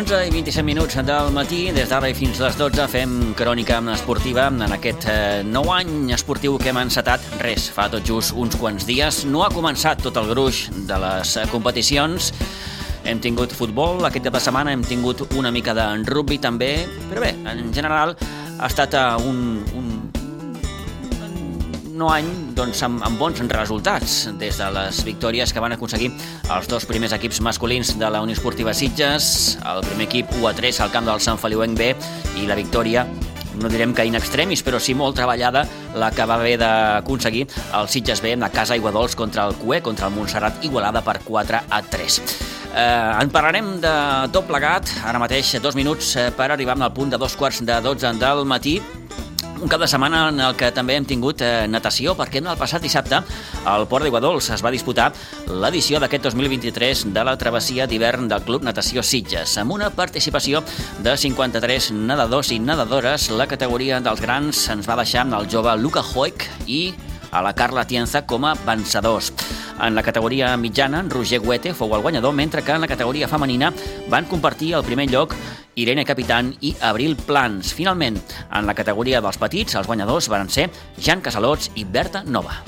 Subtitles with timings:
[0.00, 3.82] 11 i 27 minuts del matí, des d'ara i fins a les 12 fem crònica
[3.92, 7.20] esportiva en aquest eh, nou any esportiu que hem encetat.
[7.42, 9.26] Res, fa tot just uns quants dies.
[9.28, 12.30] No ha començat tot el gruix de les eh, competicions.
[13.04, 17.26] Hem tingut futbol, aquest cap de setmana hem tingut una mica de rugby també, però
[17.26, 18.16] bé, en general
[18.56, 19.60] ha estat eh, un,
[22.00, 26.10] nou any doncs, amb, amb bons resultats, des de les victòries que van aconseguir
[26.54, 30.54] els dos primers equips masculins de la Unió Esportiva Sitges, el primer equip 1 a
[30.56, 31.90] 3 al camp del Sant Feliuenc B
[32.40, 33.04] i la victòria
[33.60, 35.66] no direm que in extremis, però sí molt treballada
[35.98, 40.08] la que va haver d'aconseguir el Sitges B a casa Iguadols contra el CUE, contra
[40.08, 42.20] el Montserrat Igualada per 4 a 3.
[42.70, 43.92] Eh, en parlarem de
[44.32, 47.80] tot plegat, ara mateix dos minuts eh, per arribar al punt de dos quarts de
[47.82, 48.78] 12 del matí,
[49.60, 52.80] un cap de setmana en el que també hem tingut eh, natació, perquè el passat
[52.80, 53.18] dissabte
[53.68, 55.10] al Port d'Iguadols es va disputar
[55.48, 60.64] l'edició d'aquest 2023 de la travessia d'hivern del Club Natació Sitges, amb una participació
[61.04, 63.28] de 53 nedadors i nedadores.
[63.36, 66.82] La categoria dels grans ens va deixar el jove Luca Hoik i
[67.30, 69.32] a la Carla Tienza com a vencedors.
[69.80, 73.72] En la categoria mitjana, Roger Guete fou el guanyador, mentre que en la categoria femenina
[74.08, 75.34] van compartir el primer lloc
[75.74, 77.72] Irene Capitán i Abril Plans.
[77.74, 78.20] Finalment,
[78.52, 80.68] en la categoria dels petits, els guanyadors van ser
[81.00, 82.60] Jan Casalots i Berta Nova.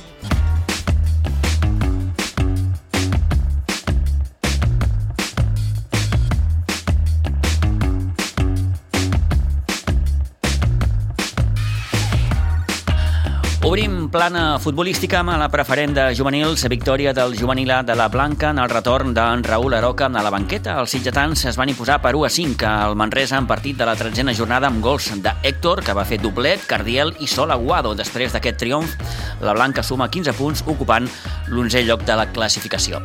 [13.62, 18.50] Obrim plana futbolística amb la preferent de juvenils, victòria del juvenil A de la Blanca
[18.52, 20.74] en el retorn d'en Raül Aroca a la banqueta.
[20.80, 23.96] Els sitgetans es van imposar per 1 a 5 al Manresa en partit de la
[23.96, 27.94] tretzena jornada amb gols d'Héctor, que va fer doblet, Cardiel i Sol Aguado.
[27.96, 28.92] Després d'aquest triomf,
[29.40, 31.08] la Blanca suma 15 punts, ocupant
[31.48, 33.00] l'11è lloc de la classificació.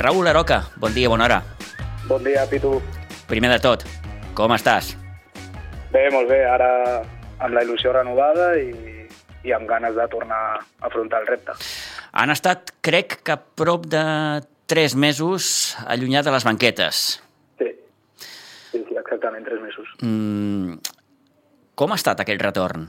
[0.00, 1.42] Raül Aroca, bon dia, bona hora.
[2.08, 2.80] Bon dia, Pitu.
[3.28, 3.84] Primer de tot,
[4.32, 4.96] com estàs?
[5.92, 6.46] Bé, molt bé.
[6.48, 7.04] Ara
[7.36, 8.95] amb la il·lusió renovada i
[9.46, 11.54] i amb ganes de tornar a afrontar el repte.
[12.12, 14.04] Han estat, crec que prop de
[14.66, 17.02] tres mesos allunyat de les banquetes.
[17.60, 17.70] Sí,
[18.72, 19.92] sí, sí exactament, tres mesos.
[20.02, 20.80] Mm,
[21.78, 22.88] com ha estat aquest retorn?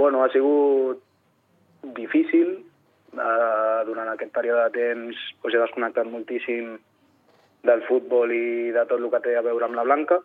[0.00, 1.04] Bueno, ha sigut
[1.96, 2.58] difícil.
[3.10, 6.76] Uh, durant aquest període de temps doncs, he desconnectat moltíssim
[7.66, 10.20] del futbol i de tot el que té a veure amb la Blanca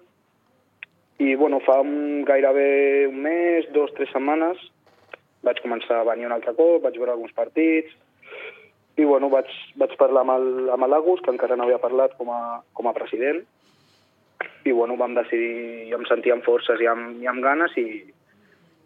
[1.19, 4.59] i bueno, fa un, gairebé un mes, dos, tres setmanes,
[5.45, 7.93] vaig començar a venir un altre cop, vaig veure alguns partits,
[8.95, 9.47] i bueno, vaig,
[9.79, 12.41] vaig parlar amb l'Agus, que encara no havia parlat com a,
[12.73, 13.43] com a president,
[14.65, 18.01] i bueno, vam decidir, jo em sentia amb forces i amb, i amb ganes, i,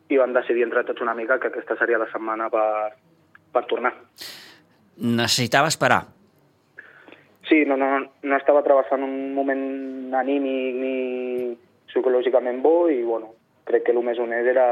[0.09, 2.65] i vam decidir entre tots una mica que aquesta seria la setmana per,
[3.53, 3.93] per tornar.
[4.99, 6.03] Necessitava esperar.
[7.47, 9.63] Sí, no, no, no estava travessant un moment
[10.19, 10.95] anímic ni,
[11.89, 13.33] psicològicament bo i, bueno,
[13.65, 14.67] crec que el més honest era,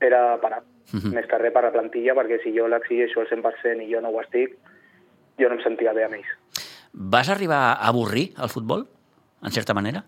[0.00, 0.62] era parar.
[0.92, 1.14] Uh -huh.
[1.14, 4.10] Més que res per la plantilla, perquè si jo l'exigeixo al 100% i jo no
[4.10, 4.56] ho estic,
[5.38, 6.30] jo no em sentia bé amb ells.
[6.92, 8.86] Vas arribar a avorrir el futbol,
[9.42, 10.04] en certa manera?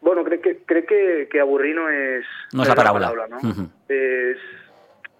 [0.00, 2.26] Bueno, crec que, crec que, que avorrir no és...
[2.52, 3.00] No és la paraula.
[3.00, 3.48] La paraula no?
[3.48, 3.68] Uh -huh.
[3.88, 4.38] És...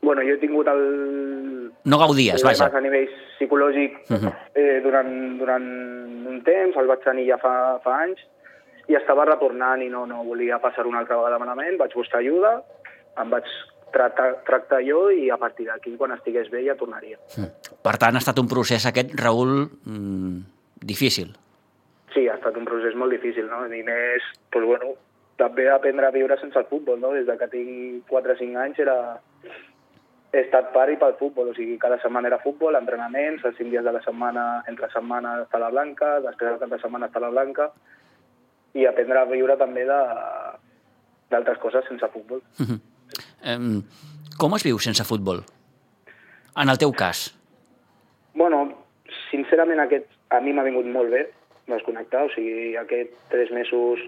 [0.03, 1.72] Bueno, jo he tingut el...
[1.84, 2.71] No gaudies, vaja.
[2.72, 4.33] A nivell psicològic uh -huh.
[4.55, 5.67] eh, durant, durant
[6.27, 8.21] un temps, el vaig tenir ja fa, fa anys,
[8.91, 12.56] i estava retornant i no, no volia passar una altra vegada malament, vaig buscar ajuda,
[13.23, 13.47] em vaig
[13.95, 17.19] tractar, tractar jo i a partir d'aquí, quan estigués bé, ja tornaria.
[17.37, 17.77] Mm.
[17.87, 19.55] Per tant, ha estat un procés aquest, Raül,
[19.87, 20.41] mm,
[20.83, 21.33] difícil.
[22.15, 23.62] Sí, ha estat un procés molt difícil, no?
[23.67, 24.95] I més, doncs, bueno,
[25.39, 27.12] també aprendre a viure sense el futbol, no?
[27.15, 28.97] Des de que tinc 4 o 5 anys era...
[30.31, 33.83] he estat pari pel futbol, o sigui, cada setmana era futbol, entrenaments, els 5 dies
[33.83, 37.66] de la setmana, entre setmana està la blanca, després de setmana està la blanca,
[38.75, 42.43] i aprendre a viure també d'altres coses sense futbol.
[42.59, 42.81] Uh -huh.
[43.57, 43.83] um,
[44.39, 45.45] com es viu sense futbol?
[46.57, 47.34] En el teu cas?
[48.34, 48.72] Bueno,
[49.31, 51.31] sincerament aquest a mi m'ha vingut molt bé
[51.71, 54.03] desconnectar, o sigui, aquests tres mesos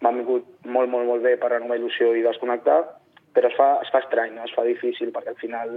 [0.00, 2.80] m'han vingut molt, molt, molt bé per renovar il·lusió i desconnectar,
[3.34, 4.46] però es fa, es fa estrany, no?
[4.48, 5.70] es fa difícil, perquè al final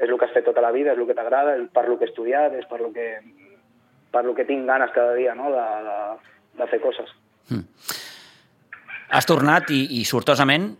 [0.00, 1.98] és el que has fet tota la vida, és el que t'agrada, és per lo
[1.98, 3.08] que he estudiat, és per lo que,
[4.12, 5.50] per lo que tinc ganes cada dia no?
[5.54, 5.96] de, de,
[6.60, 7.10] de fer coses.
[7.50, 7.64] Mm.
[9.10, 10.70] Has tornat i, i sortosament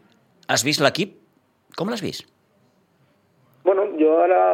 [0.50, 1.16] has vist l'equip.
[1.78, 2.26] Com l'has vist?
[3.66, 4.44] Bueno, jo ara...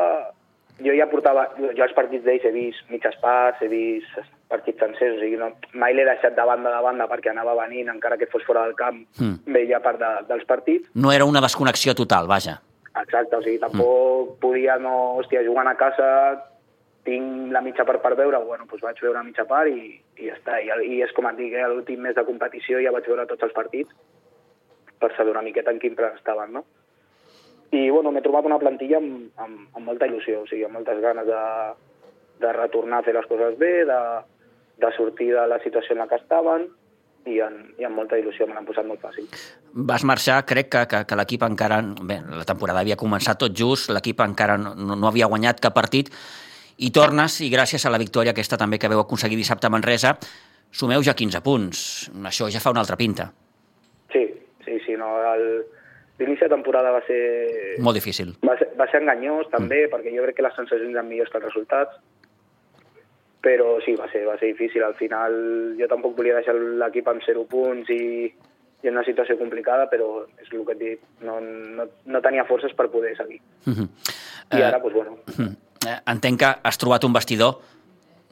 [0.84, 1.46] Jo ja portava...
[1.56, 4.18] Jo els partits d'ells he vist mitges parts, he vist
[4.50, 5.48] partits sencers, o sigui, no,
[5.80, 8.76] mai l'he deixat de banda de banda perquè anava venint, encara que fos fora del
[8.78, 9.54] camp, mm.
[9.56, 10.90] veia part de, dels partits.
[10.94, 12.58] No era una desconnexió total, vaja.
[12.92, 14.36] Exacte, o sigui, tampoc mm.
[14.44, 16.10] podia, no, hòstia, jugant a casa
[17.06, 20.28] tinc la mitja part per veure, bueno, doncs vaig veure la mitja part i, i
[20.28, 20.58] ja està.
[20.60, 23.46] I, I és com et dic, eh, l'últim mes de competició ja vaig veure tots
[23.46, 23.94] els partits
[25.00, 26.64] per saber una miqueta en quin plan estaven, no?
[27.72, 31.00] I, bueno, m'he trobat una plantilla amb, amb, amb molta il·lusió, o sigui, amb moltes
[31.02, 31.42] ganes de,
[32.44, 34.00] de retornar a fer les coses bé, de,
[34.82, 36.68] de sortir de la situació en la que estaven,
[37.26, 39.26] i amb, i amb molta il·lusió me l'han posat molt fàcil.
[39.90, 41.80] Vas marxar, crec que, que, que l'equip encara...
[41.82, 46.12] Bé, la temporada havia començat tot just, l'equip encara no, no havia guanyat cap partit,
[46.78, 50.16] i tornes, i gràcies a la victòria aquesta també que veu aconseguir dissabte a Manresa,
[50.70, 51.78] sumeu ja 15 punts.
[52.28, 53.30] Això ja fa una altra pinta.
[54.12, 54.26] Sí,
[54.64, 54.96] sí, sí.
[54.96, 55.14] No,
[56.16, 57.76] L'inici de temporada va ser...
[57.84, 58.30] Molt difícil.
[58.40, 59.90] Va ser, va ser enganyós, també, mm.
[59.92, 61.98] perquè jo crec que les sensacions eren millors que els resultats
[63.46, 64.82] però sí, va ser, va ser difícil.
[64.82, 65.36] Al final
[65.78, 70.24] jo tampoc volia deixar l'equip amb 0 punts i, i en una situació complicada, però
[70.42, 71.36] és el que et dic, no,
[71.78, 73.38] no, no tenia forces per poder seguir.
[73.66, 73.88] Uh -huh.
[74.50, 75.12] I ara, doncs, bueno...
[75.12, 75.54] Uh -huh.
[76.12, 77.58] Entenc que has trobat un vestidor,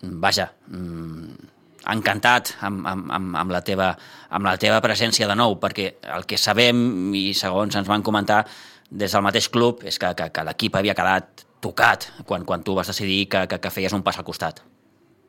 [0.03, 1.51] vaja, mm,
[1.93, 3.91] encantat amb, amb, amb, amb, la teva,
[4.31, 8.45] amb la teva presència de nou, perquè el que sabem, i segons ens van comentar
[8.91, 12.75] des del mateix club, és que, que, que l'equip havia quedat tocat quan, quan tu
[12.77, 14.61] vas decidir que, que, que feies un pas al costat.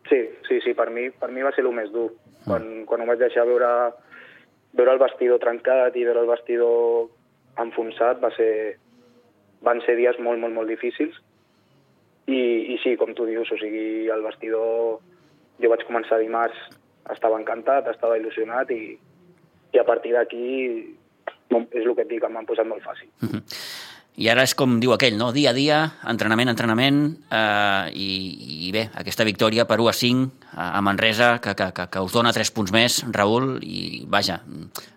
[0.10, 2.12] Sí, sí, sí, per mi, per mi va ser el més dur.
[2.12, 2.48] Mm.
[2.48, 3.70] Quan, quan ho vaig deixar veure,
[4.78, 7.08] veure el vestidor trencat i veure el vestidor
[7.64, 8.52] enfonsat va ser,
[9.66, 11.16] van ser dies molt, molt, molt difícils.
[12.28, 12.40] I,
[12.74, 15.02] I sí, com tu dius, o sigui, el vestidor...
[15.56, 16.58] Jo vaig començar dimarts,
[17.14, 18.98] estava encantat, estava il·lusionat i,
[19.72, 20.48] i a partir d'aquí
[21.56, 23.08] és el que et dic, m'han posat molt fàcil.
[23.22, 23.44] Mm -hmm.
[24.16, 25.34] I ara és com diu aquell, no?
[25.36, 25.78] dia a dia,
[26.08, 31.54] entrenament, entrenament, eh, i, i bé, aquesta victòria per 1 a 5 a Manresa, que,
[31.54, 34.40] que, que, que us dona 3 punts més, Raül, i vaja,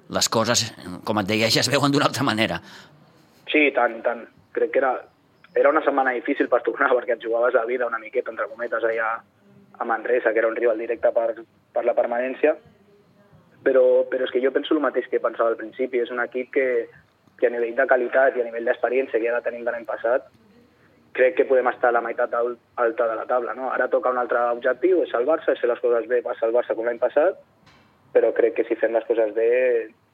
[0.09, 0.73] les coses,
[1.05, 2.61] com et deia, ja es veuen d'una altra manera.
[3.51, 4.23] Sí, tant, tant.
[4.53, 4.93] Crec que era,
[5.55, 8.85] era una setmana difícil per tornar, perquè et jugaves la vida una miqueta, entre cometes,
[8.85, 9.19] allà
[9.79, 12.57] a Manresa, que era un rival directe per, per la permanència,
[13.63, 16.51] però, però és que jo penso el mateix que pensava al principi, és un equip
[16.55, 16.67] que,
[17.39, 19.87] que a nivell de qualitat i a nivell d'experiència que ja la tenim de l'any
[19.87, 20.27] passat,
[21.19, 23.55] crec que podem estar a la meitat alta de la taula.
[23.59, 23.71] No?
[23.75, 26.87] Ara toca un altre objectiu, és salvar-se, és fer les coses bé per salvar-se com
[26.87, 27.41] l'any passat,
[28.15, 29.49] però crec que si fem les coses bé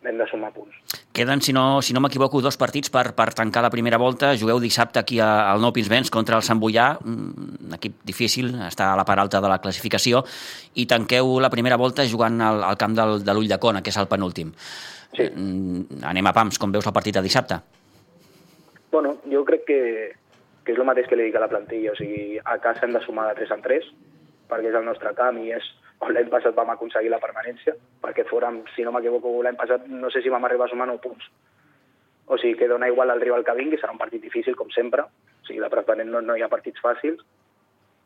[0.07, 0.75] hem de sumar punts.
[1.15, 4.33] Queden, si no, si no m'equivoco, dos partits per, per tancar la primera volta.
[4.39, 8.99] Jugueu dissabte aquí al Nou Pinsbens contra el Sant Boià, un equip difícil, està a
[8.99, 10.25] la part alta de la classificació,
[10.75, 13.95] i tanqueu la primera volta jugant al, al camp del, de l'Ull de Cona, que
[13.95, 14.51] és el penúltim.
[15.15, 15.29] Sí.
[15.31, 17.61] Mm, anem a pams, com veus el partit de dissabte?
[18.91, 19.81] Bueno, jo crec que,
[20.67, 22.95] que és el mateix que li dic a la plantilla, o sigui, a casa hem
[22.95, 23.89] de sumar de 3 en 3,
[24.51, 25.71] perquè és el nostre camp i és
[26.11, 30.23] l'any passat vam aconseguir la permanència, perquè fórem, si no m'equivoco, l'any passat no sé
[30.23, 31.31] si vam arribar a sumar 9 punts.
[32.27, 35.05] O sigui, que dona igual al rival que vingui, serà un partit difícil, com sempre,
[35.05, 37.25] o sigui, la preferent no, no hi ha partits fàcils,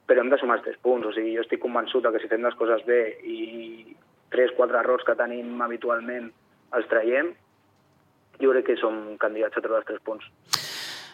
[0.09, 2.45] però hem de sumar els 3 punts, o sigui, jo estic convençut que si fem
[2.45, 3.97] les coses bé i
[4.35, 6.33] 3-4 errors que tenim habitualment
[6.77, 7.33] els traiem,
[8.41, 10.27] jo crec que som candidats a treure els tres punts.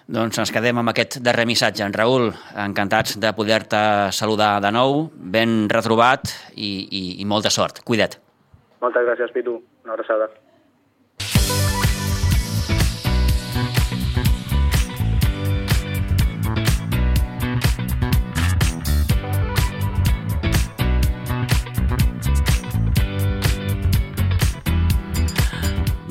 [0.05, 1.81] Doncs ens quedem amb aquest darrer missatge.
[1.87, 2.29] En Raül,
[2.61, 3.81] encantats de poder-te
[4.13, 7.81] saludar de nou, ben retrobat i, i, i molta sort.
[7.89, 8.19] Cuida't.
[8.85, 9.57] Moltes gràcies, Pitu.
[9.87, 10.29] Una abraçada.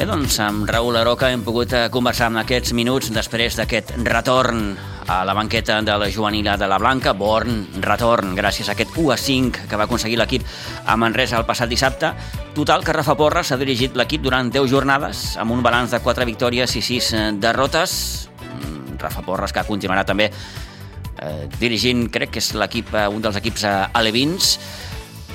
[0.04, 4.74] Bé, doncs amb Raül Aroca hem pogut eh, conversar en aquests minuts després d'aquest retorn
[5.08, 9.14] a la banqueta de la juvenila de la Blanca, Born retorn, gràcies a aquest 1
[9.14, 10.44] a 5 que va aconseguir l'equip
[10.84, 12.12] a Manresa el passat dissabte.
[12.52, 16.28] Total, que Rafa Porres ha dirigit l'equip durant 10 jornades, amb un balanç de 4
[16.28, 17.94] victòries i 6 eh, derrotes.
[18.44, 23.40] Mm, Rafa Porres, que continuarà també eh, dirigint, crec que és l'equip, eh, un dels
[23.40, 24.58] equips eh, alevins,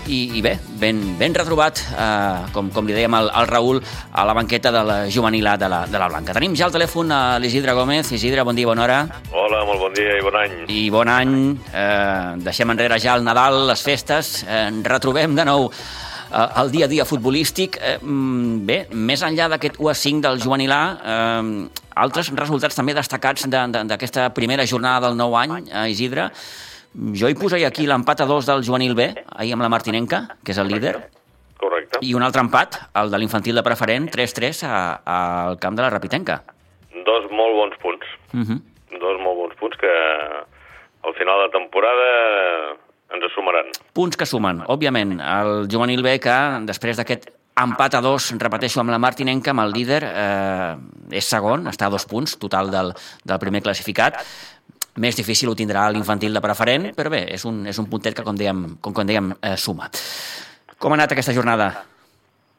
[0.09, 3.81] i, i bé, ben, ben retrobat, eh, com, com li dèiem al, al Raül,
[4.13, 6.35] a la banqueta de la juvenil de la, de la Blanca.
[6.37, 8.11] Tenim ja al telèfon a l'Isidre Gómez.
[8.17, 8.99] Isidre, bon dia, bona hora.
[9.33, 10.59] Hola, molt bon dia i bon any.
[10.73, 11.35] I bon any.
[11.73, 14.39] Eh, deixem enrere ja el Nadal, les festes.
[14.49, 17.77] Eh, retrobem de nou eh, el dia a dia futbolístic.
[17.81, 22.95] Eh, mm, bé, més enllà d'aquest 1 a 5 del juvenilà, eh, altres resultats també
[22.95, 26.31] destacats d'aquesta de, de, primera jornada del nou any, a Isidre,
[27.15, 30.53] jo hi posaria aquí l'empat a dos del juvenil B, ahir amb la Martinenca, que
[30.53, 30.97] és el líder.
[31.59, 32.01] Correcte.
[32.03, 36.43] I un altre empat, el de l'infantil de preferent, 3-3 al camp de la Rapitenca.
[37.07, 38.07] Dos molt bons punts.
[38.33, 38.45] Uh mhm.
[38.45, 38.99] -huh.
[38.99, 39.95] Dos molt bons punts que
[41.03, 42.77] al final de temporada
[43.15, 43.67] ens sumaran.
[43.93, 45.21] Punts que sumen, òbviament.
[45.21, 49.73] El juvenil B que, després d'aquest empat a dos, repeteixo, amb la Martinenca, amb el
[49.73, 50.77] líder, eh,
[51.11, 52.93] és segon, està a dos punts total del,
[53.25, 54.23] del primer classificat
[55.03, 58.25] més difícil ho tindrà l'infantil de preferent, però bé, és un, és un puntet que,
[58.27, 59.91] com dèiem, com, com dèiem eh, suma.
[60.79, 61.73] Com ha anat aquesta jornada?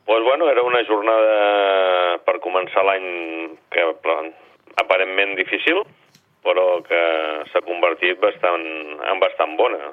[0.10, 3.06] Pues bueno, era una jornada per començar l'any
[3.70, 3.86] que
[4.82, 5.84] aparentment difícil,
[6.44, 7.02] però que
[7.52, 8.66] s'ha convertit bastant,
[9.12, 9.92] en bastant bona.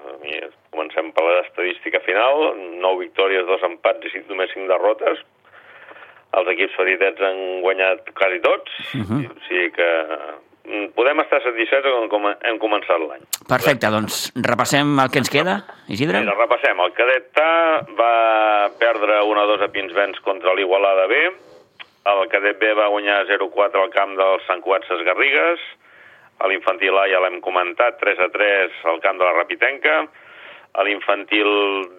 [0.72, 5.22] Comencem per l'estadística final, 9 victòries, 2 empats i 5, només 5 derrotes.
[6.36, 9.22] Els equips petitets han guanyat quasi tots, uh -huh.
[9.30, 9.90] o sigui que
[10.96, 13.25] podem estar satisfets com hem començat l'any.
[13.49, 15.58] Perfecte, doncs repassem el que ens queda,
[15.88, 16.23] Isidre?
[16.25, 16.80] Mira, repassem.
[16.82, 17.50] El cadet A
[17.99, 18.12] va
[18.80, 21.25] perdre 1-2 a Pinsbens contra l'Igualada B,
[22.06, 25.62] el cadet B va guanyar 0-4 al camp del Sant Cuat Ses Garrigues,
[26.38, 30.00] a l'infantil A ja l'hem comentat, 3 a 3 al camp de la Rapitenca.
[30.76, 31.49] A l'infantil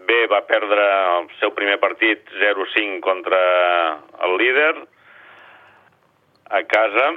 [0.06, 0.84] B va perdre
[1.18, 3.40] el seu primer partit 0-5 contra
[4.28, 4.76] el líder
[6.54, 7.08] a casa.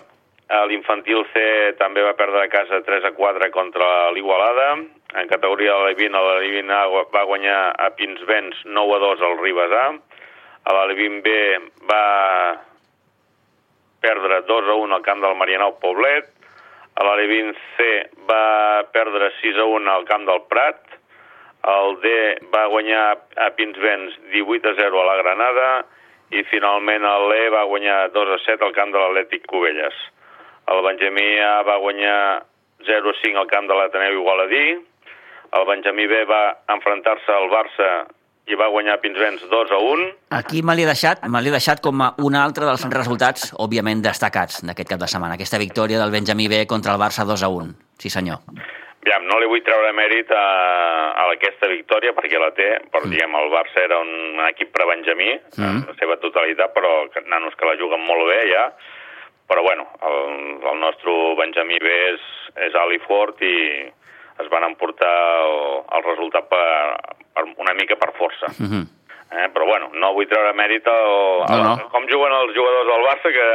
[0.70, 1.42] L'infantil C
[1.78, 4.72] també va perdre a casa 3 a 4 contra l'Igualada.
[5.20, 6.80] En categoria de l'Alevin, l'Alevin A
[7.12, 9.86] va guanyar a Pinsbens 9 a 2 al Ribes A.
[10.74, 11.36] L'Alevin B
[11.90, 12.04] va
[14.02, 16.34] perdre 2 a 1 al camp del Marianao Poblet
[16.98, 20.80] l'Alevin C va perdre 6 a 1 al camp del Prat,
[21.70, 22.12] el D
[22.52, 23.04] va guanyar
[23.36, 25.68] a Pinsbens 18 a 0 a la Granada
[26.36, 29.96] i finalment l'E va guanyar 2 a 7 al camp de l'Atlètic Cubelles.
[30.70, 32.44] El Benjamí A va guanyar
[32.86, 34.64] 0 a 5 al camp de l'Ateneu Igualadí,
[35.58, 37.88] el Benjamí B va enfrontar-se al Barça
[38.50, 40.06] i va guanyar Pinsbens 2 a 1.
[40.38, 44.62] Aquí me l'he deixat, me l'he deixat com a un altre dels resultats, òbviament, destacats
[44.66, 45.36] d'aquest cap de setmana.
[45.38, 47.74] Aquesta victòria del Benjamí B contra el Barça 2 a 1.
[48.02, 48.42] Sí, senyor.
[49.00, 50.46] Aviam, no li vull treure mèrit a,
[51.18, 53.14] a aquesta victòria perquè la té, però mm.
[53.14, 55.86] diguem, el Barça era un equip per Benjamí, mm.
[55.90, 56.94] la seva totalitat, però
[57.26, 58.66] nanos que la juguen molt bé ja,
[59.50, 62.26] però bueno, el, el nostre Benjamí B és,
[62.68, 63.56] és alt i fort i
[64.38, 65.10] es van emportar
[65.42, 65.56] el,
[65.96, 66.68] el resultat per,
[67.34, 68.46] per, una mica per força.
[68.54, 68.70] Mhm.
[68.70, 68.84] -huh.
[69.34, 71.10] eh, però bueno, no vull treure mèrit al,
[71.48, 71.88] al, no, no.
[71.90, 73.48] com juguen els jugadors del Barça, que,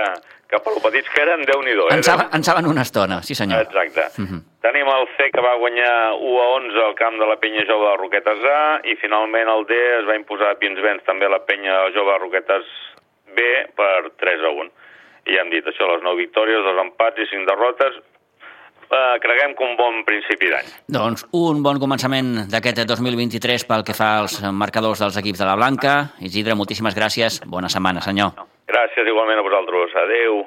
[0.50, 1.96] que per petits que eren, déu nhi eh?
[1.96, 3.62] En saben, en saben una estona, sí senyor.
[3.62, 4.04] Exacte.
[4.22, 4.28] Mhm.
[4.28, 4.42] -huh.
[4.62, 7.90] Tenim el C que va guanyar 1 a 11 al camp de la penya jove
[7.90, 11.74] de Roquetes A i finalment el D es va imposar a Pinsbens també la penya
[11.96, 12.66] jove de Roquetes
[13.36, 13.40] B
[13.76, 14.72] per 3 a 1.
[15.26, 17.98] I ja hem dit això, les 9 victòries, dos empats i 5 derrotes,
[18.90, 20.74] eh, creguem que un bon principi d'any.
[20.98, 25.56] Doncs un bon començament d'aquest 2023 pel que fa als marcadors dels equips de la
[25.56, 25.96] Blanca.
[26.20, 27.42] Isidre, moltíssimes gràcies.
[27.46, 28.36] Bona setmana, senyor.
[28.68, 29.98] Gràcies igualment a vosaltres.
[30.06, 30.46] Adéu.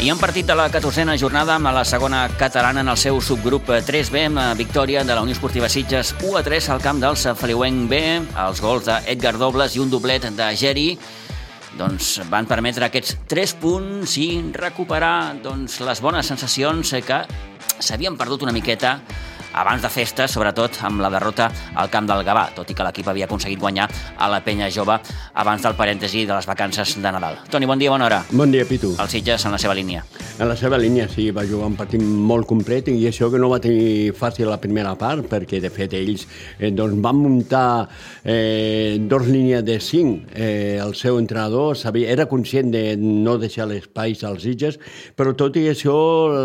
[0.00, 3.66] I un partit de la 14a jornada amb la segona catalana en el seu subgrup
[3.84, 7.18] 3B amb la victòria de la Unió Esportiva Sitges 1 a 3 al camp del
[7.20, 7.98] Feliuenc B,
[8.46, 10.86] els gols d'Edgar Dobles i un doblet de Geri.
[11.76, 17.20] Doncs, van permetre aquests 3 punts i recuperar doncs, les bones sensacions que
[17.78, 19.02] s'havien perdut una miqueta
[19.52, 23.08] abans de festes, sobretot amb la derrota al camp del Gavà, tot i que l'equip
[23.10, 23.88] havia aconseguit guanyar
[24.18, 24.98] a la penya jove
[25.34, 27.38] abans del parèntesi de les vacances de Nadal.
[27.50, 28.22] Toni, bon dia, bona hora.
[28.30, 28.94] Bon dia, Pitu.
[29.00, 30.04] El Sitges en la seva línia.
[30.40, 33.50] En la seva línia, sí, va jugar un partit molt complet i això que no
[33.50, 36.26] va tenir fàcil la primera part, perquè de fet ells
[36.58, 37.88] eh, doncs, van muntar
[38.24, 40.30] eh, dos línies de cinc.
[40.34, 44.78] Eh, el seu entrenador sabia, era conscient de no deixar l'espai als Sitges,
[45.16, 45.96] però tot i això,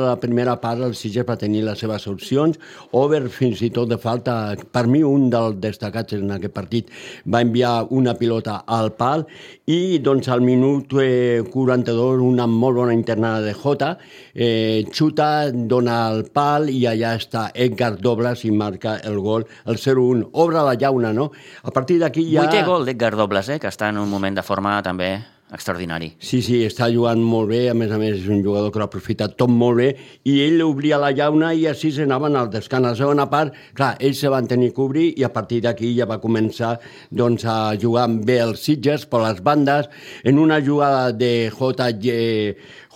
[0.07, 2.59] la primera part el Sitges va tenir les seves opcions,
[2.95, 4.55] over fins i tot de falta.
[4.55, 6.91] Per mi, un dels destacats en aquest partit
[7.31, 9.25] va enviar una pilota al pal
[9.71, 13.95] i doncs al minut eh, 42 una molt bona internada de Jota,
[14.33, 19.79] eh, xuta, dona el pal i allà està Edgar Dobles i marca el gol, el
[19.81, 20.29] 0-1.
[20.33, 21.31] Obre la llauna, no?
[21.63, 22.45] A partir d'aquí ja...
[22.45, 25.15] Vuitè gol d'Edgar Dobles, eh, que està en un moment de forma també
[25.53, 26.09] extraordinari.
[26.17, 28.87] Sí, sí, està jugant molt bé, a més a més és un jugador que l'ha
[28.89, 29.89] aprofitat tot molt bé,
[30.25, 32.85] i ell obria la llauna i així s'anaven al descans.
[32.85, 35.93] A la segona part, clar, ells se van tenir que obrir i a partir d'aquí
[35.97, 36.75] ja va començar
[37.11, 39.89] doncs, a jugar bé els Sitges per les bandes,
[40.23, 41.91] en una jugada de J.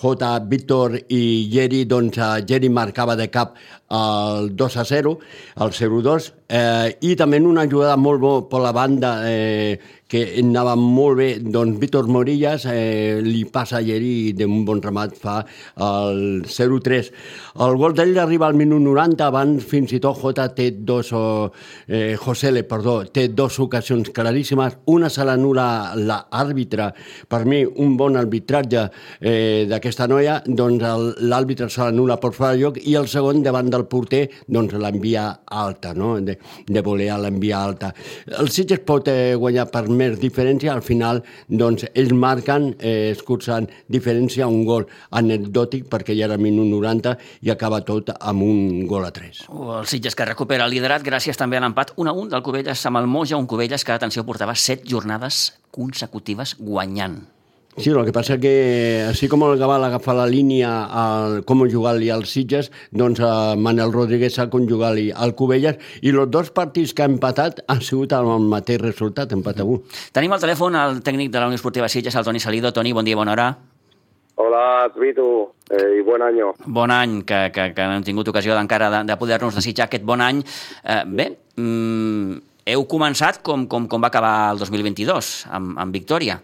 [0.02, 0.40] J.
[0.48, 3.56] Víctor i Geri, doncs Geri marcava de cap
[3.90, 5.20] el 2 a 0,
[5.66, 9.80] el 0-2, eh, i també una jugada molt bo per la banda eh,
[10.10, 15.14] que anava molt bé, doncs Víctor Morillas eh, li passa a Llerí d'un bon remat
[15.18, 15.36] fa
[15.78, 17.12] el 0-3.
[17.66, 21.52] El gol d'ell arriba al minut 90, abans fins i tot Jota té dos, o,
[21.88, 26.90] eh, Josele, perdó, té dos ocasions claríssimes, una se l'anula l'àrbitre,
[27.30, 28.88] per mi un bon arbitratge
[29.22, 30.84] eh, d'aquesta noia, doncs
[31.26, 35.24] l'àrbitre se l'anula per fora de lloc i el segon davant del porter doncs l'envia
[35.50, 36.20] alta, no?
[36.22, 36.36] de,
[36.68, 37.90] de voler l'envia alta.
[38.38, 43.66] El Sitges pot eh, guanyar per més diferència, al final doncs ells marquen, eh, escurçant
[43.90, 44.86] diferència un gol
[45.18, 47.16] anecdòtic perquè ja era minut 90
[47.48, 49.48] i acaba tot amb un gol a 3.
[49.50, 52.86] El Sitges que recupera el liderat gràcies també a l'empat 1 a 1 del Cubelles
[52.86, 57.39] amb el Moja, un Cubelles que, atenció, portava 7 jornades consecutives guanyant.
[57.78, 58.52] Sí, el que passa que,
[59.08, 63.94] així com el Gabal agafa la línia al, com jugar-li als Sitges, doncs eh, Manel
[63.94, 68.16] Rodríguez sap com jugar-li al Cubelles, i els dos partits que ha empatat han sigut
[68.18, 70.02] amb el mateix resultat, empat a 1.
[70.18, 72.74] Tenim al telèfon el tècnic de la Unió Esportiva Sitges, el Toni Salido.
[72.74, 73.48] Toni, bon dia, bona hora.
[74.40, 75.30] Hola, Vitu,
[75.70, 76.42] eh, i bon any.
[76.66, 80.24] Bon any, que, que, que hem tingut ocasió encara de, de poder-nos desitjar aquest bon
[80.26, 80.40] any.
[80.84, 82.38] Eh, bé, mm,
[82.74, 86.40] heu començat com, com, com va acabar el 2022, amb, amb victòria.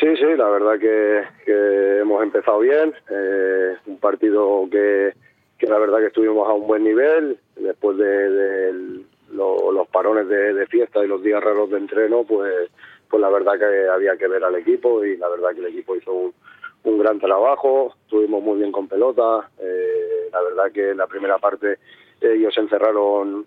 [0.00, 2.92] Sí, sí, la verdad que, hemos empezado bien.
[3.10, 5.14] Eh, un partido que,
[5.60, 7.38] la verdad que estuvimos a un buen nivel.
[7.56, 12.70] Después de, de lo, los parones de, fiesta y los días raros de entreno, pues,
[13.08, 15.94] pues la verdad que había que ver al equipo y la verdad que el equipo
[15.96, 17.94] hizo un, gran trabajo.
[18.02, 19.48] Estuvimos muy bien con pelota.
[19.58, 21.78] Eh, la verdad que en la primera parte
[22.20, 23.46] ellos se encerraron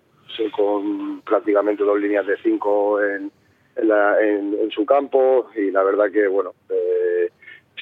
[0.56, 3.30] con prácticamente dos líneas de cinco en
[3.78, 7.30] en, la, en, en, su campo y la verdad que, bueno, eh,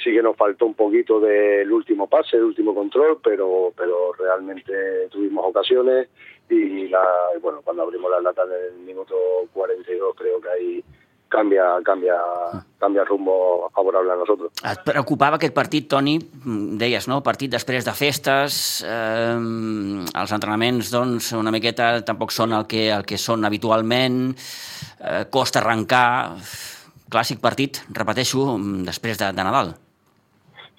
[0.02, 5.08] sí que nos faltó un poquito del último pase, del último control, pero, pero realmente
[5.10, 6.08] tuvimos ocasiones
[6.48, 7.02] y, la,
[7.40, 9.14] bueno, cuando abrimos la lata en el minuto
[9.52, 10.84] 42 creo que ahí
[11.28, 12.16] canvia, canvia,
[12.78, 14.52] canvia rumbo favorable a nosaltres.
[14.62, 16.16] Et preocupava aquest partit, Toni?
[16.80, 17.20] Deies, no?
[17.26, 23.04] Partit després de festes, eh, els entrenaments, doncs, una miqueta tampoc són el que, el
[23.04, 24.34] que són habitualment,
[25.00, 26.06] eh, costa arrencar...
[27.06, 29.68] Clàssic partit, repeteixo, després de, de Nadal.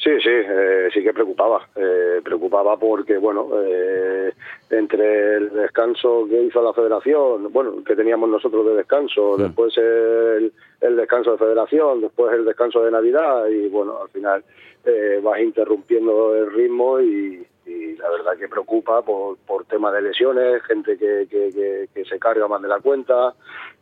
[0.07, 1.67] Sí, sí, eh, sí que preocupaba.
[1.75, 4.31] Eh, preocupaba porque, bueno, eh,
[4.69, 10.53] entre el descanso que hizo la federación, bueno, que teníamos nosotros de descanso, después el,
[10.79, 14.45] el, descanso de federación, después el descanso de Navidad y, bueno, al final
[14.85, 20.01] eh, vas interrumpiendo el ritmo y, y la verdad que preocupa por, por tema de
[20.01, 23.33] lesiones, gente que, que, que, que se carga más de la cuenta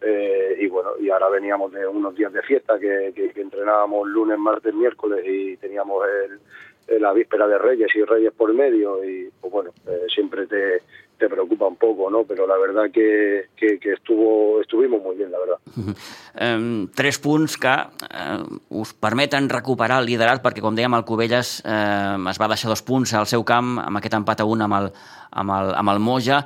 [0.02, 4.38] eh, y bueno, y ahora veníamos de unos días de fiesta que, que entrenábamos lunes,
[4.38, 9.52] martes, miércoles y teníamos el, la víspera de Reyes y Reyes por medio y pues
[9.52, 10.82] bueno, eh, siempre te,
[11.17, 12.23] te preocupa un poco, ¿no?
[12.23, 15.58] Pero la verdad que, que, que estuvo, estuvimos muy bien, la verdad.
[15.78, 16.58] Uh -huh.
[16.58, 21.63] um, tres punts que uh, us permeten recuperar el liderat, perquè, com dèiem, el Cubelles
[21.65, 24.73] uh, es va deixar dos punts al seu camp, amb aquest empat a un amb
[24.73, 24.91] el,
[25.32, 26.45] amb el, amb el Moja.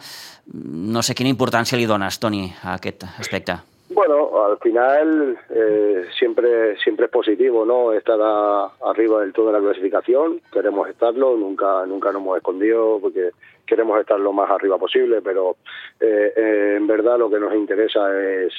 [0.54, 3.54] No sé quina importància li dones, Toni, a aquest aspecte.
[3.92, 7.92] Bueno, al final eh, siempre siempre es positivo, ¿no?
[7.92, 13.00] Estar a, arriba del todo de la clasificación, queremos estarlo, nunca nunca nos hemos escondido
[13.02, 13.32] porque
[13.70, 15.58] queremos estar lo más arriba posible, pero
[16.00, 18.52] eh, eh, en verdad lo que nos interesa es,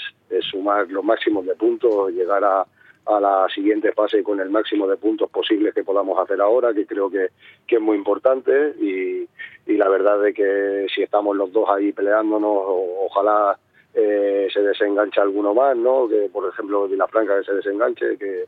[0.48, 2.64] sumar los máximos de puntos, llegar a,
[3.06, 6.86] a la siguiente fase con el máximo de puntos posibles que podamos hacer ahora, que
[6.86, 7.30] creo que,
[7.66, 9.28] es muy importante y,
[9.76, 13.58] la verdad de que si estamos los dos ahí peleándonos, o, ojalá
[13.94, 16.06] eh, se desenganche alguno más, ¿no?
[16.08, 18.44] Que por ejemplo Franca que se desenganche, que,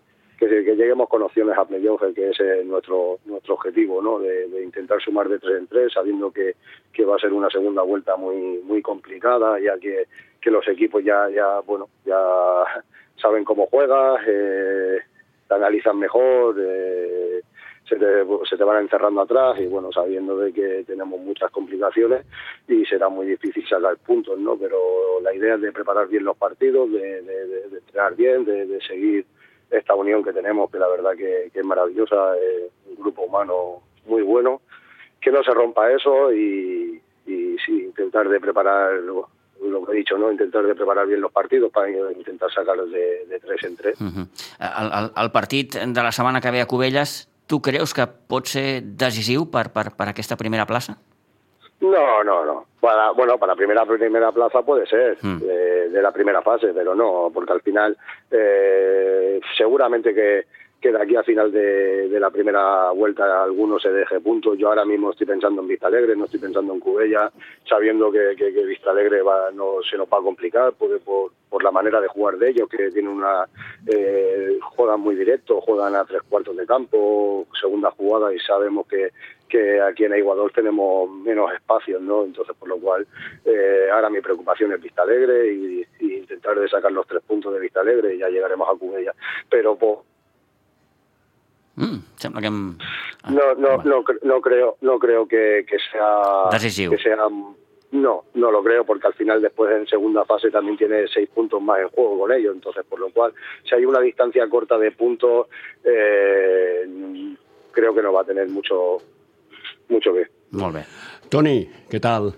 [0.49, 4.19] que, que, lleguemos con opciones a playoff, que ese es nuestro nuestro objetivo, ¿no?
[4.19, 6.57] De, de, intentar sumar de tres en tres, sabiendo que,
[6.93, 10.07] que va a ser una segunda vuelta muy muy complicada, ya que,
[10.41, 12.17] que los equipos ya ya bueno ya
[13.21, 14.99] saben cómo juegas, eh,
[15.49, 16.57] te analizan mejor.
[16.59, 17.43] Eh,
[17.89, 22.25] se te, se te van encerrando atrás y bueno, sabiendo de que tenemos muchas complicaciones
[22.69, 24.57] y será muy difícil sacar puntos, ¿no?
[24.57, 28.45] Pero la idea es de preparar bien los partidos, de, de, de, de entrenar bien,
[28.45, 29.27] de, seguir
[29.73, 33.83] esta unión que tenemos, que la verdad que, que es maravillosa, es un grupo humano
[34.07, 34.61] muy bueno,
[35.21, 39.29] que no se rompa eso y, y sí, intentar de preparar lo,
[39.87, 40.31] que he dicho, ¿no?
[40.31, 44.01] intentar de preparar bien los partidos para intentar sacarlos de, de tres en tres.
[44.01, 45.33] Uh -huh.
[45.33, 49.71] partit de la setmana que ve a Cubelles tu creus que pot ser decisiu per,
[49.73, 50.97] per, per aquesta primera plaça?
[51.83, 52.67] No, no, no.
[52.81, 55.39] Para, bueno, para primera primera plaza puede ser, mm.
[55.39, 57.97] de, de, la primera fase, pero no, porque al final
[58.31, 60.45] eh, seguramente que,
[60.83, 64.59] que de aquí a final de, la primera vuelta alguno se deje puntos.
[64.59, 67.33] Yo ahora mismo estoy pensando en Vista Alegre, no estoy pensando en Cubella,
[67.69, 71.63] sabiendo que, que, Vista Alegre va, no, se nos va a complicar porque por, por
[71.63, 73.47] la manera de jugar de ellos, que tienen una
[73.87, 79.11] eh, juegan muy directo, juegan a tres cuartos de campo, segunda jugada y sabemos que,
[79.53, 82.25] que aquí en Aguador tenemos menos espacios, ¿no?
[82.25, 83.07] Entonces, por lo cual,
[83.45, 87.61] eh, ahora mi preocupación es Vista Alegre y, intentar de sacar los tres puntos de
[87.61, 89.13] Vista Alegre y ya llegaremos a Cubella.
[89.51, 89.99] Pero, pues,
[91.75, 92.77] Mm, sembla que hem...
[93.31, 96.49] No, no, no, no creo, no creo que, que sea...
[96.61, 97.17] Que sea
[97.93, 101.61] no, no lo creo porque al final después en segunda fase también tiene seis puntos
[101.63, 103.35] más en juego con ellos, entonces por lo cual
[103.65, 105.49] si hay una distancia corta de puntos
[105.85, 106.87] eh,
[107.71, 108.99] creo que no va a tener mucho
[109.93, 110.27] mucho que.
[110.59, 110.87] Molt bé.
[111.33, 112.33] Toni, què tal?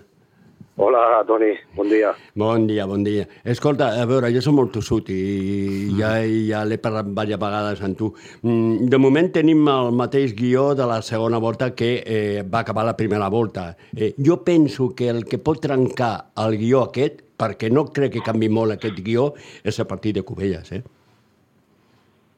[0.77, 2.09] Hola, Toni, bon dia.
[2.35, 3.23] Bon dia, bon dia.
[3.47, 5.19] Escolta, a veure, jo soc molt tossut i
[5.87, 5.93] mm.
[5.95, 6.09] ja,
[6.49, 8.09] ja l'he parlat diverses vegades amb tu.
[8.43, 12.83] Mm, de moment tenim el mateix guió de la segona volta que eh, va acabar
[12.83, 13.69] la primera volta.
[13.95, 18.25] Eh, jo penso que el que pot trencar el guió aquest, perquè no crec que
[18.27, 19.29] canvi molt aquest guió,
[19.63, 20.83] és el partit de Cubelles, eh?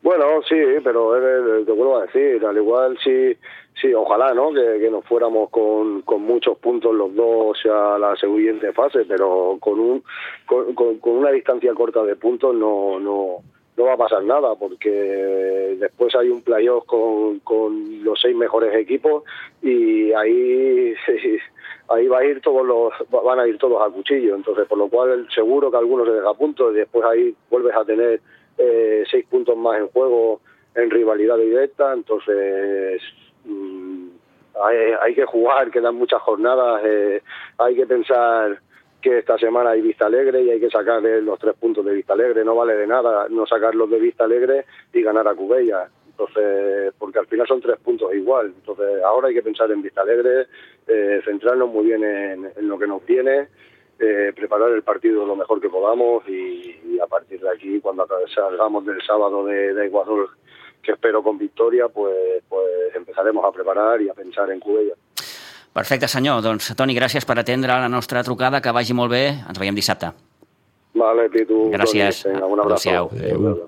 [0.05, 3.33] Bueno, sí, pero eh, te vuelvo a decir, al igual sí,
[3.81, 4.53] sí, ojalá, ¿no?
[4.53, 10.03] Que, nos fuéramos con, muchos puntos los dos a la siguiente fase, pero con un
[10.45, 13.37] con, con, una distancia corta de puntos no no
[13.75, 14.89] no va a pasar nada porque
[15.79, 19.23] después hay un playoff con, con los seis mejores equipos
[19.61, 20.95] y ahí
[21.89, 24.87] ahí va a ir todos los van a ir todos a cuchillo entonces por lo
[24.87, 28.19] cual seguro que algunos se deja puntos y después ahí vuelves a tener
[28.57, 30.41] eh, seis puntos más en juego
[30.77, 33.01] en rivalidad directa, entonces
[33.47, 34.09] mm,
[35.01, 37.21] hay, que jugar, quedan muchas jornadas, eh,
[37.57, 38.59] hay que pensar
[39.01, 42.13] que esta semana hay Vista Alegre y hay que sacar los tres puntos de Vista
[42.13, 45.87] Alegre, no vale de nada no sacarlos de Vista Alegre y ganar a Cubella.
[46.07, 48.47] Entonces, porque al final son tres puntos igual.
[48.47, 50.47] Entonces, ahora hay que pensar en Vista Alegre,
[50.87, 53.47] eh, centrarnos muy bien en, en lo que nos viene
[53.99, 58.85] eh, preparar el partido lo mejor que podamos y, a partir de aquí, cuando salgamos
[58.85, 60.29] del sábado de, de, Ecuador,
[60.81, 64.95] que espero con victoria, pues, pues empezaremos a preparar i a pensar en Cubella.
[65.73, 66.41] Perfecte, senyor.
[66.41, 69.23] Doncs, Toni, gràcies per atendre la nostra trucada, que vagi molt bé.
[69.45, 70.09] Ens veiem dissabte.
[70.97, 71.67] Vale, Pitu.
[71.69, 72.23] Gràcies.
[72.23, 72.89] Toni, venga, un abrazo.
[72.89, 73.11] Adéu.
[73.13, 73.67] Adéu.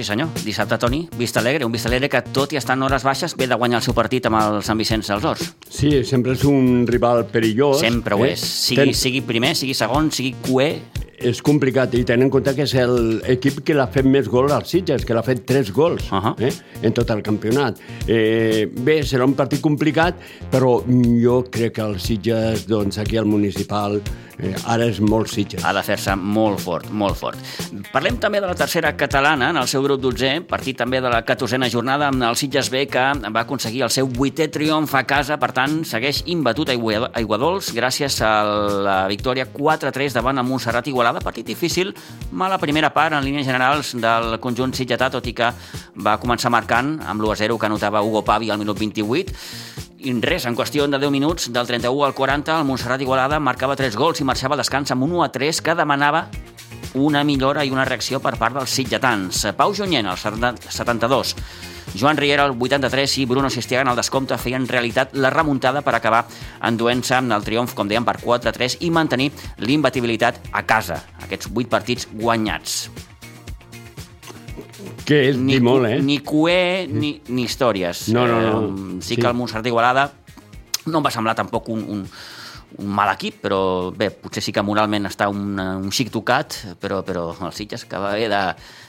[0.00, 3.04] Sí senyor, dissabte Toni, Vista Alegre, un Vista Alegre que tot i estar en hores
[3.04, 5.50] baixes ve de guanyar el seu partit amb el Sant Vicenç dels Horts.
[5.68, 7.82] Sí, sempre és un rival perillós.
[7.84, 8.32] Sempre ho eh?
[8.32, 8.96] és, sigui, Ten...
[8.96, 10.70] sigui primer, sigui segon, sigui cué,
[11.20, 14.72] és complicat i tenint en compte que és l'equip que l'ha fet més gols als
[14.72, 16.34] Sitges, que l'ha fet tres gols uh -huh.
[16.40, 16.52] eh,
[16.82, 17.78] en tot el campionat.
[18.06, 20.14] Eh, bé, serà un partit complicat,
[20.50, 20.82] però
[21.22, 24.00] jo crec que els Sitges, doncs, aquí al municipal,
[24.38, 25.64] eh, ara és molt Sitges.
[25.64, 27.38] Ha de fer-se molt fort, molt fort.
[27.92, 31.24] Parlem també de la tercera catalana, en el seu grup 12, partit també de la
[31.24, 33.04] 14a jornada amb el Sitges B, que
[33.34, 36.78] va aconseguir el seu vuitè triomf a casa, per tant, segueix imbatut a
[37.20, 38.32] Aiguadols gràcies a
[38.86, 41.09] la victòria 4-3 davant el Montserrat Igualada.
[41.18, 41.90] Partit difícil,
[42.30, 45.50] mala primera part en línies generals del conjunt sitgetà, tot i que
[45.98, 49.34] va començar marcant amb l'1-0 que anotava Hugo Pavi al minut 28
[50.00, 53.74] i res, en qüestió de 10 minuts, del 31 al 40, el Montserrat Igualada marcava
[53.76, 56.28] 3 gols i marxava al descans amb un 1 a 3 que demanava
[56.94, 59.44] una millora i una reacció per part dels sitgetans.
[59.58, 61.34] Pau Junyent, al 72,
[61.94, 66.24] Joan Riera, al 83 i Bruno Sistiaga, al descompte, feien realitat la remuntada per acabar
[66.66, 71.00] enduent-se amb el triomf, com dèiem, per 4-3 i mantenir l'imbatibilitat a casa.
[71.26, 72.90] Aquests 8 partits guanyats.
[75.04, 75.98] Que és ni, molt, eh?
[76.04, 78.08] Ni cué ni, ni històries.
[78.14, 78.58] No, no, no.
[78.62, 80.10] Eh, sí, sí que el Montserrat Igualada
[80.86, 82.04] no em va semblar tampoc un, un,
[82.78, 83.60] un mal equip, però
[83.96, 87.98] bé, potser sí que moralment està un, un xic tocat, però, però el Sitges que
[88.00, 88.42] va haver de,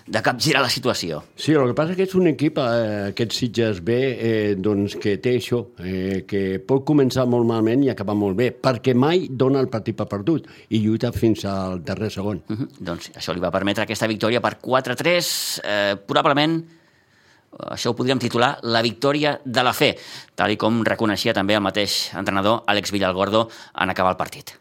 [0.07, 1.21] de capgirar la situació.
[1.35, 5.17] Sí, el que passa que és un equip, eh, aquest Sitges B, eh, doncs que
[5.23, 9.63] té això, eh, que pot començar molt malament i acabar molt bé, perquè mai dona
[9.63, 12.43] el partit per perdut i lluita fins al darrer segon.
[12.47, 12.69] Uh -huh.
[12.79, 16.80] Doncs això li va permetre aquesta victòria per 4-3, eh, probablement
[17.69, 19.93] això ho podríem titular la victòria de la fe,
[20.35, 24.55] tal i com reconeixia també el mateix entrenador Àlex Villalgordo en acabar el partit.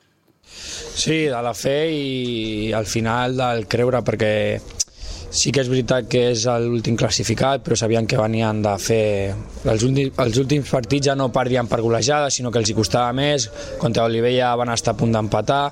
[0.50, 4.34] Sí, de la fe i al final del creure perquè
[5.30, 9.32] sí que és veritat que és l'últim classificat, però sabien que venien de fer...
[9.70, 13.14] Els últims, els últims partits ja no perdien per golejada, sinó que els hi costava
[13.14, 13.46] més.
[13.78, 15.62] Contra Olivella van estar a punt d'empatar.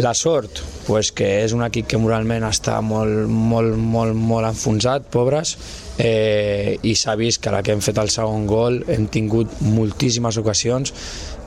[0.00, 5.10] La sort, pues que és un equip que moralment està molt, molt, molt, molt enfonsat,
[5.12, 5.56] pobres,
[5.98, 10.38] eh, i s'ha vist que la que hem fet el segon gol hem tingut moltíssimes
[10.40, 10.94] ocasions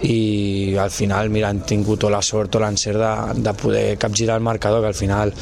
[0.06, 4.38] i al final mira, han tingut o la sort o l'encert de, de poder capgirar
[4.38, 5.34] el marcador que al final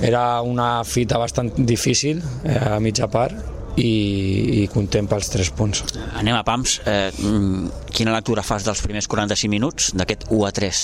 [0.00, 5.84] era una fita bastant difícil eh, a mitja part i, i content pels tres punts.
[6.20, 6.80] Anem a Pams.
[6.84, 10.82] Eh, mm, quina lectura fas dels primers 45 minuts d'aquest 1 a 3?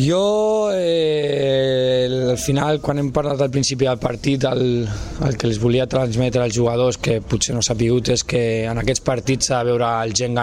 [0.00, 4.86] Jo, eh, al final, quan hem parlat al principi del partit, el,
[5.26, 8.80] el que els volia transmetre als jugadors, que potser no s'ha pigut, és que en
[8.80, 10.38] aquests partits s'ha de veure el gent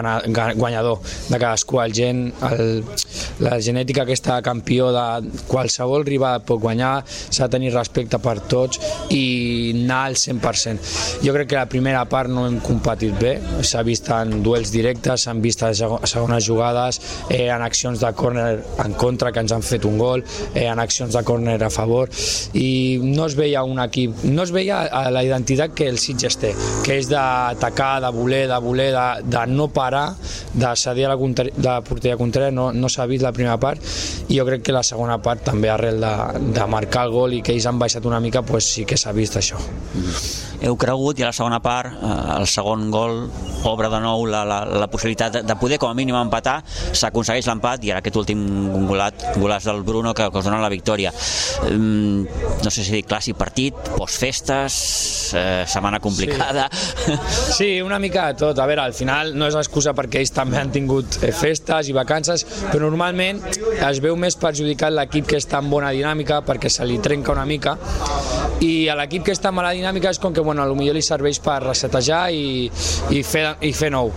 [0.58, 2.84] guanyador de cadascú, el gent, el,
[3.44, 8.82] la genètica aquesta campió de qualsevol rival pot guanyar, s'ha de tenir respecte per tots
[9.14, 10.94] i anar al 100%.
[11.26, 15.28] Jo crec que la primera part no hem competit bé, s'ha vist en duels directes,
[15.28, 19.64] s'han vist a segones jugades, eh, en accions de córner en contra, que ens han
[19.66, 20.17] fet un gol,
[20.54, 22.10] eh, en accions de córner a favor,
[22.54, 26.54] i no es veia un equip, no es veia la identitat que el Sitges té,
[26.86, 30.10] que és d'atacar, de voler, de voler, de, de no parar,
[30.54, 33.84] de cedir a la, de la porteria contrària, no, no s'ha vist la primera part,
[34.28, 36.14] i jo crec que la segona part també arrel de,
[36.58, 39.14] de marcar el gol i que ells han baixat una mica, pues sí que s'ha
[39.16, 39.60] vist això.
[40.58, 43.28] Mm heu cregut i a la segona part, eh, el segon gol
[43.68, 46.60] obre de nou la, la, la possibilitat de, de poder com a mínim empatar,
[46.98, 48.42] s'aconsegueix l'empat i ara aquest últim
[48.90, 51.14] golat, golàs del Bruno que, que us dona la victòria.
[51.68, 52.26] Um,
[52.64, 54.78] no sé si dir clàssic partit, postfestes,
[55.38, 56.68] eh, setmana complicada...
[56.72, 57.18] Sí.
[57.58, 58.60] sí, una mica de tot.
[58.60, 61.96] A veure, al final no és excusa perquè ells també han tingut eh, festes i
[61.96, 66.86] vacances, però normalment es veu més perjudicat l'equip que està en bona dinàmica perquè se
[66.88, 67.78] li trenca una mica
[68.64, 71.58] i a l'equip que està mala dinàmica és com que bueno, potser li serveix per
[71.64, 72.68] resetejar i,
[73.14, 74.12] i, fer, i fer nou.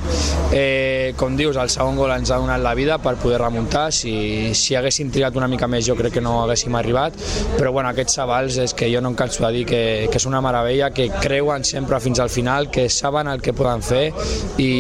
[0.55, 3.91] Eh, com dius, el segon gol ens ha donat la vida per poder remuntar.
[3.93, 7.17] Si, si haguéssim trigat una mica més jo crec que no haguéssim arribat,
[7.59, 10.27] però bueno, aquests avals és que jo no em canso de dir que, que és
[10.31, 14.11] una meravella, que creuen sempre fins al final, que saben el que poden fer
[14.59, 14.71] i,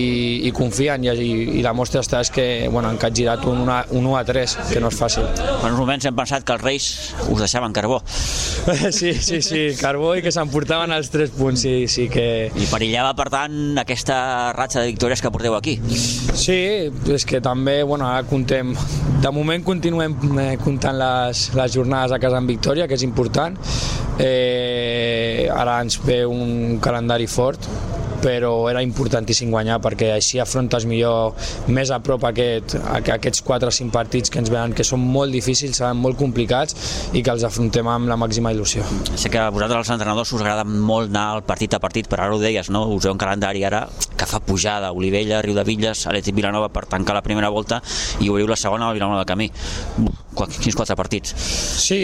[0.46, 3.82] i confien i, i, i la mostra està és que bueno, han capgirat un, una,
[3.90, 5.26] un 1 a 3, que no és fàcil.
[5.60, 6.90] En uns moments hem pensat que els Reis
[7.28, 8.00] us deixaven carbó.
[8.90, 9.49] Sí, sí, sí,
[9.80, 12.48] carbó i que s'emportaven els 3 punts, sí, sí que...
[12.50, 14.16] I perillava, per tant, aquesta
[14.56, 15.76] ratxa de victòries que porteu aquí.
[15.80, 16.58] Sí,
[17.10, 18.74] és que també, bueno, ara contem...
[19.20, 23.58] De moment continuem eh, comptant les, les jornades a casa en victòria, que és important.
[24.20, 27.68] Eh, ara ens ve un calendari fort,
[28.20, 31.34] però era importantíssim guanyar perquè així afrontes millor
[31.72, 35.32] més a prop aquest, aquests 4 o 5 partits que ens venen que són molt
[35.34, 36.76] difícils, seran molt complicats
[37.16, 38.84] i que els afrontem amb la màxima il·lusió.
[39.14, 42.26] Sé que a vosaltres els entrenadors us agrada molt anar al partit a partit, però
[42.26, 42.86] ara ho deies, no?
[42.90, 46.84] us veu un calendari ara que fa pujada, Olivella, Riu de Villes, Atlètic Vilanova per
[46.90, 47.80] tancar la primera volta
[48.20, 49.48] i obriu la segona al Vilanova del Camí.
[50.60, 51.32] Quins quatre partits?
[51.82, 52.00] Sí,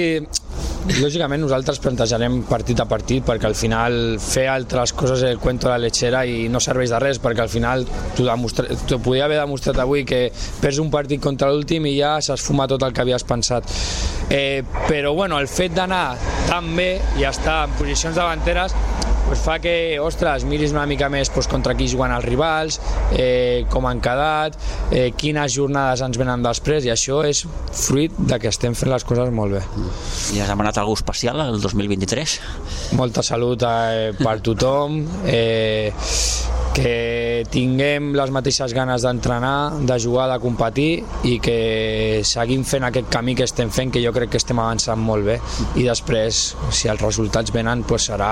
[1.00, 5.76] lògicament nosaltres plantejarem partit a partit perquè al final fer altres coses el cuento de
[5.76, 7.84] la lechera i no serveix de res perquè al final
[8.16, 8.66] tu, demostra...
[9.02, 12.92] podia haver demostrat avui que perds un partit contra l'últim i ja s'esfuma tot el
[12.92, 13.66] que havies pensat.
[14.30, 16.16] Eh, però bueno, el fet d'anar
[16.48, 18.74] tan bé i estar en posicions davanteres
[19.26, 22.78] pues fa que, ostres, miris una mica més pues, contra qui juguen els rivals,
[23.18, 24.58] eh, com han quedat,
[24.90, 29.06] eh, quines jornades ens venen després, i això és fruit de que estem fent les
[29.06, 29.64] coses molt bé.
[30.36, 32.38] I has demanat algú especial el 2023?
[32.98, 35.92] Molta salut eh, per tothom, eh,
[36.76, 40.90] que tinguem les mateixes ganes d'entrenar, de jugar, de competir
[41.24, 45.00] i que seguim fent aquest camí que estem fent, que jo crec que estem avançant
[45.00, 45.38] molt bé
[45.80, 48.30] i després, si els resultats venen, pues serà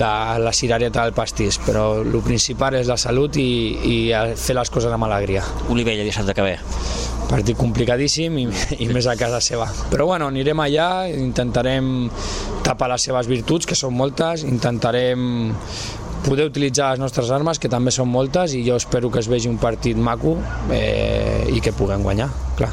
[0.00, 3.50] la, la cirareta del pastís, però el principal és la salut i,
[3.84, 3.96] i
[4.40, 5.44] fer les coses amb alegria.
[5.68, 6.56] Olivella, dissabte que ve
[7.30, 8.46] partit complicadíssim i,
[8.82, 9.68] i més a casa seva.
[9.92, 12.08] Però bueno, anirem allà, intentarem
[12.66, 15.28] tapar les seves virtuts, que són moltes, intentarem
[16.26, 19.48] poder utilitzar les nostres armes, que també són moltes, i jo espero que es vegi
[19.48, 20.36] un partit maco
[20.72, 22.72] eh, i que puguem guanyar, clar.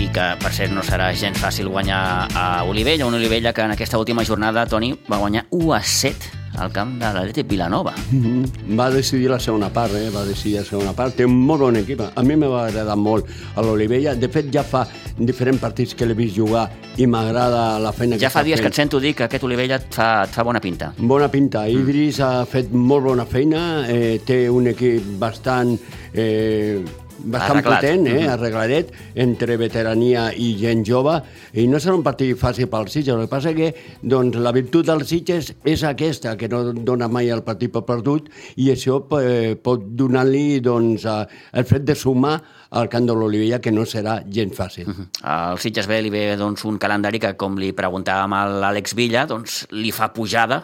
[0.00, 2.00] i que per cert no serà gens fàcil guanyar
[2.34, 6.39] a Olivella, un Olivella que en aquesta última jornada, Toni, va guanyar 1 a 7
[6.58, 7.94] al camp de l'Atlètic Vilanova.
[8.10, 8.76] Mm -hmm.
[8.76, 10.10] Va decidir la segona part, eh?
[10.10, 11.14] va decidir la segona part.
[11.16, 12.00] Té un molt bon equip.
[12.14, 14.14] A mi m'ha agradat molt a l'Olivella.
[14.14, 14.86] De fet, ja fa
[15.18, 18.62] diferents partits que l'he vist jugar i m'agrada la feina ja que fa dies fent.
[18.62, 20.92] que et sento dir que aquest Olivella et fa, et fa bona pinta.
[20.98, 21.66] Bona pinta.
[21.66, 21.80] Mm.
[21.80, 25.78] Idris ha fet molt bona feina, eh, té un equip bastant...
[26.12, 26.84] Eh,
[27.24, 27.80] bastant Arreglat.
[27.80, 28.20] potent, eh?
[28.20, 28.28] Mhm.
[28.28, 31.22] arregladet, entre veterania i gent jove,
[31.54, 33.14] i no serà un partit fàcil pel Sitges.
[33.14, 37.28] El que passa que doncs, la virtut dels Sitges és aquesta, que no dona mai
[37.28, 42.88] el partit per perdut, i això eh, pot donar-li doncs, el fet de sumar al
[42.88, 44.86] camp de l'Olivella, que no serà gent fàcil.
[44.86, 45.06] Uh -huh.
[45.22, 49.26] Al Sitges B li ve doncs, un calendari que, com li preguntàvem a l'Àlex Villa,
[49.26, 50.62] doncs, li fa pujada.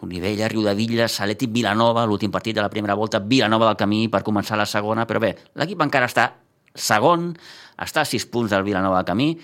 [0.00, 4.56] Olivella, Riudevilles, Saleti, Vilanova, l'últim partit de la primera volta, Vilanova del camí per començar
[4.56, 6.32] la segona, però bé, l'equip encara està
[6.74, 7.36] segon,
[7.78, 9.38] està a sis punts del Vilanova del camí,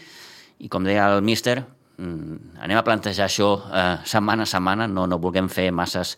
[0.58, 1.62] i com deia el míster,
[1.98, 6.16] mm, anem a plantejar això eh, setmana a setmana, no, no vulguem fer masses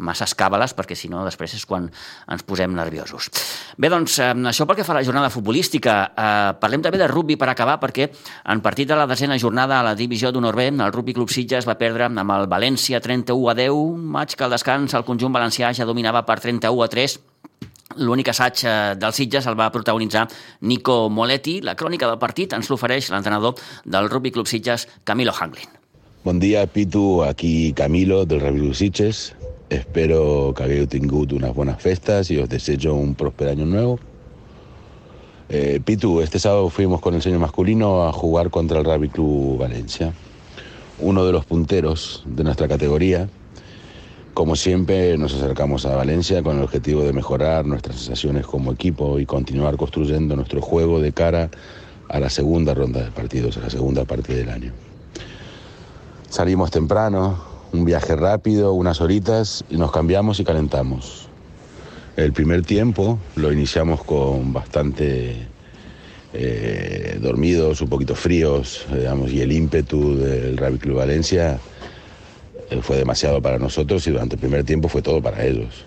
[0.00, 1.86] masses càbales, perquè si no després és quan
[2.30, 3.30] ens posem nerviosos.
[3.76, 5.96] Bé, doncs, això pel que fa a la jornada futbolística.
[6.10, 8.10] Eh, parlem també de rugby per acabar, perquè
[8.52, 11.68] en partit de la desena jornada a la divisió d'honor B, el Rugby Club Sitges
[11.68, 15.32] va perdre amb el València 31 a 10, un maig que al descans el conjunt
[15.32, 17.18] valencià ja dominava per 31 a 3,
[17.98, 20.28] L'únic assaig eh, del Sitges el va protagonitzar
[20.62, 21.58] Nico Moletti.
[21.66, 25.74] La crònica del partit ens l'ofereix l'entrenador del Rugby Club Sitges, Camilo Hanglin.
[26.22, 27.24] Bon dia, Pitu.
[27.26, 29.30] Aquí Camilo, del Rugby Club Sitges.
[29.70, 34.00] Espero que tingut unas buenas festas y os deseo un próspero año nuevo.
[35.48, 39.58] Eh, Pitu, este sábado fuimos con el señor masculino a jugar contra el Rugby Club
[39.58, 40.12] Valencia,
[40.98, 43.28] uno de los punteros de nuestra categoría.
[44.34, 49.20] Como siempre, nos acercamos a Valencia con el objetivo de mejorar nuestras sensaciones como equipo
[49.20, 51.48] y continuar construyendo nuestro juego de cara
[52.08, 54.72] a la segunda ronda de partidos, a la segunda parte del año.
[56.28, 61.28] Salimos temprano, un viaje rápido, unas horitas, y nos cambiamos y calentamos.
[62.16, 65.46] El primer tiempo lo iniciamos con bastante
[66.32, 71.58] eh, dormidos, un poquito fríos, digamos, y el ímpetu del Rugby Club Valencia
[72.70, 75.86] eh, fue demasiado para nosotros y durante el primer tiempo fue todo para ellos.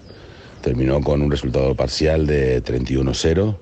[0.62, 3.58] Terminó con un resultado parcial de 31-0,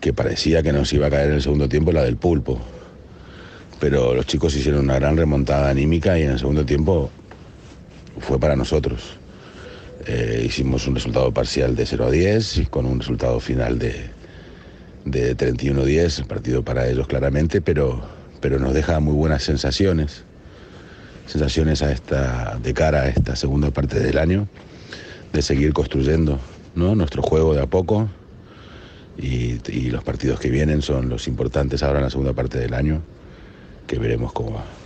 [0.00, 2.58] que parecía que nos iba a caer en el segundo tiempo la del pulpo.
[3.80, 7.10] Pero los chicos hicieron una gran remontada anímica y en el segundo tiempo
[8.20, 9.18] fue para nosotros.
[10.06, 14.10] Eh, hicimos un resultado parcial de 0 a 10 y con un resultado final de,
[15.04, 18.02] de 31-10, el partido para ellos claramente, pero,
[18.40, 20.24] pero nos deja muy buenas sensaciones,
[21.26, 24.46] sensaciones a esta, de cara a esta segunda parte del año,
[25.32, 26.38] de seguir construyendo
[26.74, 26.94] ¿no?
[26.94, 28.08] nuestro juego de a poco
[29.18, 33.02] y los partidos que vienen son los importantes ahora en la segunda parte del año,
[33.90, 34.79] que veremos cómo va.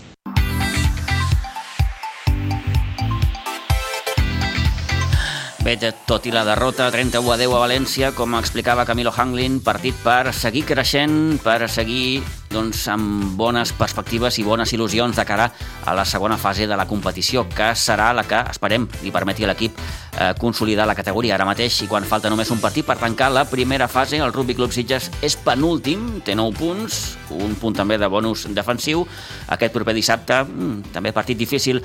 [5.64, 9.96] Bé, tot i la derrota 31 a 10 a València, com explicava Camilo Hanglin, partit
[10.04, 12.18] per seguir creixent, per seguir
[12.52, 15.46] doncs, amb bones perspectives i bones il·lusions de cara
[15.88, 19.48] a la segona fase de la competició, que serà la que, esperem, li permeti a
[19.48, 21.38] l'equip eh, consolidar la categoria.
[21.38, 24.58] Ara mateix, i quan falta només un partit per tancar la primera fase, el Rugby
[24.58, 27.00] Club Sitges és penúltim, té 9 punts,
[27.40, 29.08] un punt també de bonus defensiu.
[29.48, 31.80] Aquest proper dissabte, mm, també partit difícil,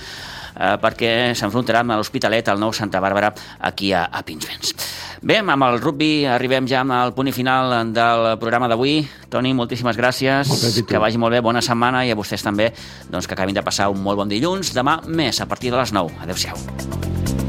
[0.59, 4.75] eh, perquè s'enfrontarà amb l'Hospitalet, el nou Santa Bàrbara, aquí a, a Pinsbens.
[5.21, 9.01] Bé, amb el rugby arribem ja al punt i final del programa d'avui.
[9.29, 12.71] Toni, moltíssimes gràcies, Molt que vagi molt bé, bona setmana i a vostès també
[13.09, 14.73] doncs, que acabin de passar un molt bon dilluns.
[14.75, 16.23] Demà més, a partir de les 9.
[16.23, 17.48] Adéu-siau.